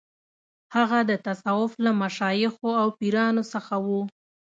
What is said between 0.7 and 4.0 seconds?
هغه د تصوف له مشایخو او پیرانو څخه و.